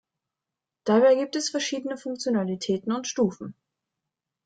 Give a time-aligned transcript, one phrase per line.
[0.83, 3.53] Dabei gibt es verschiedene Funktionalitäten und Stufen.